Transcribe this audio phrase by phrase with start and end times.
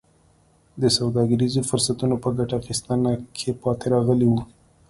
[0.81, 4.41] د سوداګریزو فرصتونو په ګټه اخیستنه کې پاتې راغلي وو.